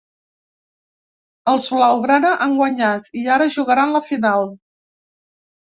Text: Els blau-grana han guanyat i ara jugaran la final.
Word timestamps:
Els 1.53 1.67
blau-grana 1.75 2.33
han 2.47 2.57
guanyat 2.63 3.13
i 3.23 3.29
ara 3.39 3.51
jugaran 3.59 3.97
la 3.99 4.05
final. 4.11 4.51